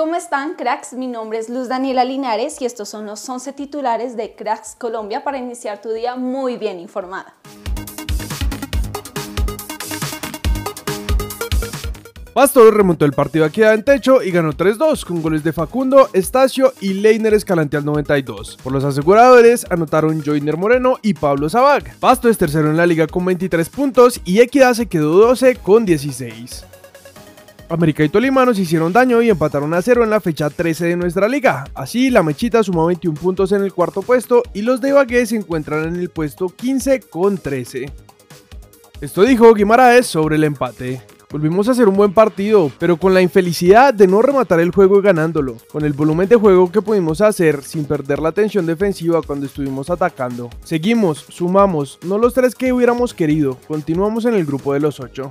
¿Cómo 0.00 0.14
están, 0.14 0.54
cracks? 0.54 0.94
Mi 0.94 1.06
nombre 1.06 1.38
es 1.38 1.50
Luz 1.50 1.68
Daniela 1.68 2.06
Linares 2.06 2.62
y 2.62 2.64
estos 2.64 2.88
son 2.88 3.04
los 3.04 3.28
11 3.28 3.52
titulares 3.52 4.16
de 4.16 4.34
Cracks 4.34 4.74
Colombia 4.74 5.22
para 5.22 5.36
iniciar 5.36 5.82
tu 5.82 5.90
día 5.90 6.16
muy 6.16 6.56
bien 6.56 6.80
informada. 6.80 7.34
Pasto 12.32 12.70
remontó 12.70 13.04
el 13.04 13.12
partido 13.12 13.44
aquí 13.44 13.62
en 13.62 13.84
techo 13.84 14.22
y 14.22 14.30
ganó 14.30 14.54
3-2 14.54 15.04
con 15.04 15.20
goles 15.20 15.44
de 15.44 15.52
Facundo, 15.52 16.08
Estacio 16.14 16.72
y 16.80 16.94
Leiner 16.94 17.34
Escalante 17.34 17.76
al 17.76 17.84
92. 17.84 18.56
Por 18.62 18.72
los 18.72 18.84
aseguradores 18.84 19.66
anotaron 19.68 20.22
Joiner 20.24 20.56
Moreno 20.56 20.98
y 21.02 21.12
Pablo 21.12 21.50
Zabag. 21.50 21.98
Pasto 21.98 22.30
es 22.30 22.38
tercero 22.38 22.70
en 22.70 22.78
la 22.78 22.86
liga 22.86 23.06
con 23.06 23.26
23 23.26 23.68
puntos 23.68 24.18
y 24.24 24.40
Equidad 24.40 24.72
se 24.72 24.86
quedó 24.86 25.12
12 25.12 25.56
con 25.56 25.84
16. 25.84 26.69
América 27.70 28.02
y 28.02 28.08
Tolima 28.08 28.44
nos 28.44 28.58
hicieron 28.58 28.92
daño 28.92 29.22
y 29.22 29.30
empataron 29.30 29.72
a 29.74 29.80
cero 29.80 30.02
en 30.02 30.10
la 30.10 30.20
fecha 30.20 30.50
13 30.50 30.86
de 30.86 30.96
nuestra 30.96 31.28
liga. 31.28 31.64
Así, 31.72 32.10
la 32.10 32.24
Mechita 32.24 32.64
sumó 32.64 32.86
21 32.86 33.18
puntos 33.18 33.52
en 33.52 33.62
el 33.62 33.72
cuarto 33.72 34.02
puesto 34.02 34.42
y 34.52 34.62
los 34.62 34.80
de 34.80 34.88
Ibagué 34.88 35.24
se 35.24 35.36
encuentran 35.36 35.84
en 35.86 35.96
el 35.96 36.10
puesto 36.10 36.48
15 36.48 37.00
con 37.02 37.38
13. 37.38 37.90
Esto 39.00 39.22
dijo 39.22 39.54
Guimaraes 39.54 40.06
sobre 40.06 40.34
el 40.34 40.44
empate. 40.44 41.00
Volvimos 41.30 41.68
a 41.68 41.70
hacer 41.70 41.88
un 41.88 41.94
buen 41.94 42.12
partido, 42.12 42.72
pero 42.80 42.96
con 42.96 43.14
la 43.14 43.22
infelicidad 43.22 43.94
de 43.94 44.08
no 44.08 44.20
rematar 44.20 44.58
el 44.58 44.72
juego 44.72 45.00
ganándolo, 45.00 45.58
con 45.70 45.84
el 45.84 45.92
volumen 45.92 46.28
de 46.28 46.34
juego 46.34 46.72
que 46.72 46.82
pudimos 46.82 47.20
hacer 47.20 47.62
sin 47.62 47.84
perder 47.84 48.18
la 48.18 48.32
tensión 48.32 48.66
defensiva 48.66 49.22
cuando 49.22 49.46
estuvimos 49.46 49.90
atacando. 49.90 50.50
Seguimos, 50.64 51.24
sumamos, 51.28 52.00
no 52.04 52.18
los 52.18 52.34
tres 52.34 52.56
que 52.56 52.72
hubiéramos 52.72 53.14
querido, 53.14 53.56
continuamos 53.68 54.24
en 54.24 54.34
el 54.34 54.44
grupo 54.44 54.74
de 54.74 54.80
los 54.80 54.98
8. 54.98 55.30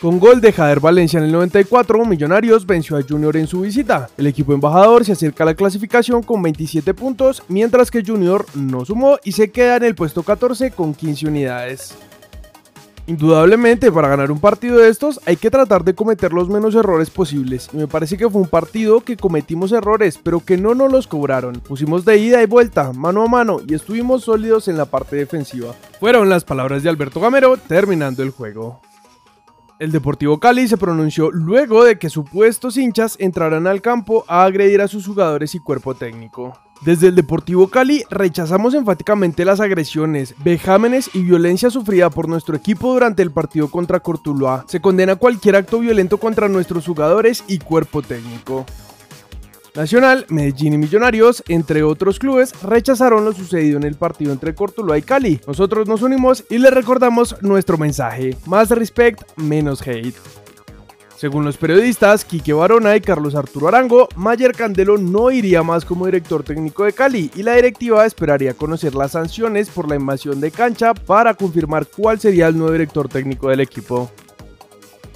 Con 0.00 0.18
gol 0.18 0.40
de 0.40 0.50
Jader 0.50 0.80
Valencia 0.80 1.18
en 1.18 1.24
el 1.24 1.32
94, 1.32 2.06
Millonarios 2.06 2.64
venció 2.64 2.96
a 2.96 3.02
Junior 3.06 3.36
en 3.36 3.46
su 3.46 3.60
visita. 3.60 4.08
El 4.16 4.28
equipo 4.28 4.54
embajador 4.54 5.04
se 5.04 5.12
acerca 5.12 5.44
a 5.44 5.48
la 5.48 5.54
clasificación 5.54 6.22
con 6.22 6.40
27 6.40 6.94
puntos, 6.94 7.42
mientras 7.48 7.90
que 7.90 8.02
Junior 8.02 8.46
no 8.54 8.86
sumó 8.86 9.18
y 9.24 9.32
se 9.32 9.50
queda 9.50 9.76
en 9.76 9.84
el 9.84 9.94
puesto 9.94 10.22
14 10.22 10.70
con 10.70 10.94
15 10.94 11.26
unidades. 11.26 11.94
Indudablemente, 13.08 13.92
para 13.92 14.08
ganar 14.08 14.30
un 14.30 14.40
partido 14.40 14.78
de 14.78 14.88
estos 14.88 15.20
hay 15.26 15.36
que 15.36 15.50
tratar 15.50 15.84
de 15.84 15.94
cometer 15.94 16.32
los 16.32 16.48
menos 16.48 16.74
errores 16.74 17.10
posibles. 17.10 17.68
Y 17.74 17.76
me 17.76 17.86
parece 17.86 18.16
que 18.16 18.30
fue 18.30 18.40
un 18.40 18.48
partido 18.48 19.02
que 19.02 19.18
cometimos 19.18 19.70
errores, 19.70 20.18
pero 20.22 20.40
que 20.40 20.56
no 20.56 20.74
nos 20.74 20.90
los 20.90 21.08
cobraron. 21.08 21.60
Pusimos 21.60 22.06
de 22.06 22.16
ida 22.16 22.42
y 22.42 22.46
vuelta, 22.46 22.94
mano 22.94 23.22
a 23.22 23.28
mano, 23.28 23.58
y 23.68 23.74
estuvimos 23.74 24.24
sólidos 24.24 24.66
en 24.68 24.78
la 24.78 24.86
parte 24.86 25.16
defensiva. 25.16 25.74
Fueron 25.98 26.30
las 26.30 26.44
palabras 26.44 26.82
de 26.82 26.88
Alberto 26.88 27.20
Gamero 27.20 27.58
terminando 27.58 28.22
el 28.22 28.30
juego. 28.30 28.80
El 29.80 29.92
Deportivo 29.92 30.38
Cali 30.38 30.68
se 30.68 30.76
pronunció 30.76 31.30
luego 31.30 31.84
de 31.84 31.98
que 31.98 32.10
supuestos 32.10 32.76
hinchas 32.76 33.16
entraran 33.18 33.66
al 33.66 33.80
campo 33.80 34.26
a 34.28 34.44
agredir 34.44 34.82
a 34.82 34.88
sus 34.88 35.06
jugadores 35.06 35.54
y 35.54 35.58
cuerpo 35.58 35.94
técnico. 35.94 36.52
Desde 36.82 37.08
el 37.08 37.14
Deportivo 37.14 37.68
Cali 37.68 38.04
rechazamos 38.10 38.74
enfáticamente 38.74 39.42
las 39.46 39.58
agresiones, 39.58 40.34
vejámenes 40.44 41.08
y 41.14 41.22
violencia 41.22 41.70
sufrida 41.70 42.10
por 42.10 42.28
nuestro 42.28 42.54
equipo 42.54 42.92
durante 42.92 43.22
el 43.22 43.30
partido 43.30 43.70
contra 43.70 44.00
Cortuluá. 44.00 44.66
Se 44.68 44.82
condena 44.82 45.16
cualquier 45.16 45.56
acto 45.56 45.78
violento 45.78 46.18
contra 46.18 46.46
nuestros 46.50 46.86
jugadores 46.86 47.42
y 47.48 47.58
cuerpo 47.58 48.02
técnico. 48.02 48.66
Nacional, 49.74 50.26
Medellín 50.28 50.74
y 50.74 50.78
Millonarios, 50.78 51.44
entre 51.48 51.82
otros 51.82 52.18
clubes, 52.18 52.52
rechazaron 52.62 53.24
lo 53.24 53.32
sucedido 53.32 53.76
en 53.76 53.84
el 53.84 53.94
partido 53.94 54.32
entre 54.32 54.54
Cortuluá 54.54 54.98
y 54.98 55.02
Cali. 55.02 55.40
Nosotros 55.46 55.86
nos 55.86 56.02
unimos 56.02 56.44
y 56.50 56.58
les 56.58 56.74
recordamos 56.74 57.36
nuestro 57.40 57.78
mensaje: 57.78 58.36
más 58.46 58.70
respect, 58.70 59.22
menos 59.36 59.86
hate. 59.86 60.16
Según 61.16 61.44
los 61.44 61.58
periodistas 61.58 62.24
Quique 62.24 62.54
Barona 62.54 62.96
y 62.96 63.02
Carlos 63.02 63.34
Arturo 63.34 63.68
Arango, 63.68 64.08
Mayer 64.16 64.52
Candelo 64.52 64.96
no 64.96 65.30
iría 65.30 65.62
más 65.62 65.84
como 65.84 66.06
director 66.06 66.42
técnico 66.42 66.84
de 66.84 66.94
Cali 66.94 67.30
y 67.36 67.42
la 67.42 67.56
directiva 67.56 68.06
esperaría 68.06 68.54
conocer 68.54 68.94
las 68.94 69.12
sanciones 69.12 69.68
por 69.68 69.86
la 69.86 69.96
invasión 69.96 70.40
de 70.40 70.50
cancha 70.50 70.94
para 70.94 71.34
confirmar 71.34 71.86
cuál 71.86 72.18
sería 72.18 72.46
el 72.48 72.56
nuevo 72.56 72.72
director 72.72 73.06
técnico 73.08 73.50
del 73.50 73.60
equipo. 73.60 74.10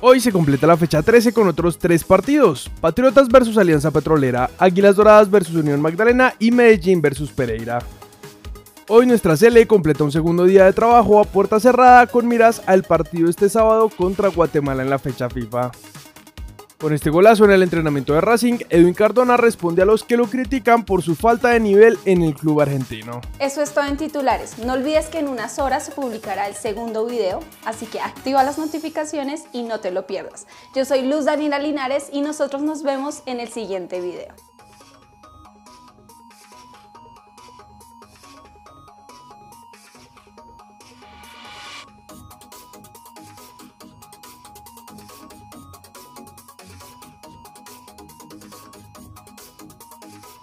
Hoy 0.00 0.20
se 0.20 0.32
completa 0.32 0.66
la 0.66 0.76
fecha 0.76 1.02
13 1.02 1.32
con 1.32 1.48
otros 1.48 1.78
tres 1.78 2.04
partidos: 2.04 2.70
Patriotas 2.80 3.28
versus 3.28 3.56
Alianza 3.56 3.90
Petrolera, 3.90 4.50
Águilas 4.58 4.96
Doradas 4.96 5.30
versus 5.30 5.56
Unión 5.56 5.80
Magdalena 5.80 6.34
y 6.38 6.50
Medellín 6.50 7.00
versus 7.00 7.30
Pereira. 7.30 7.78
Hoy 8.88 9.06
nuestra 9.06 9.34
Sele 9.36 9.66
completa 9.66 10.04
un 10.04 10.12
segundo 10.12 10.44
día 10.44 10.66
de 10.66 10.74
trabajo 10.74 11.18
a 11.18 11.24
puerta 11.24 11.58
cerrada 11.58 12.06
con 12.06 12.28
miras 12.28 12.62
al 12.66 12.82
partido 12.82 13.30
este 13.30 13.48
sábado 13.48 13.88
contra 13.88 14.28
Guatemala 14.28 14.82
en 14.82 14.90
la 14.90 14.98
fecha 14.98 15.30
FIFA. 15.30 15.70
Con 16.78 16.92
este 16.92 17.08
golazo 17.08 17.44
en 17.44 17.52
el 17.52 17.62
entrenamiento 17.62 18.14
de 18.14 18.20
Racing, 18.20 18.58
Edwin 18.68 18.94
Cardona 18.94 19.36
responde 19.36 19.82
a 19.82 19.84
los 19.84 20.02
que 20.02 20.16
lo 20.16 20.26
critican 20.26 20.84
por 20.84 21.02
su 21.02 21.14
falta 21.14 21.50
de 21.50 21.60
nivel 21.60 21.98
en 22.04 22.22
el 22.22 22.34
club 22.34 22.60
argentino. 22.60 23.20
Eso 23.38 23.62
es 23.62 23.72
todo 23.72 23.84
en 23.84 23.96
titulares. 23.96 24.58
No 24.58 24.72
olvides 24.72 25.06
que 25.06 25.20
en 25.20 25.28
unas 25.28 25.58
horas 25.58 25.86
se 25.86 25.92
publicará 25.92 26.48
el 26.48 26.54
segundo 26.54 27.06
video, 27.06 27.40
así 27.64 27.86
que 27.86 28.00
activa 28.00 28.42
las 28.42 28.58
notificaciones 28.58 29.44
y 29.52 29.62
no 29.62 29.80
te 29.80 29.92
lo 29.92 30.06
pierdas. 30.06 30.46
Yo 30.74 30.84
soy 30.84 31.02
Luz 31.02 31.24
Daniela 31.24 31.58
Linares 31.58 32.08
y 32.12 32.20
nosotros 32.20 32.62
nos 32.62 32.82
vemos 32.82 33.22
en 33.26 33.40
el 33.40 33.48
siguiente 33.48 34.00
video. 34.00 34.34